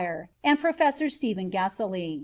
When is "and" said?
0.43-0.57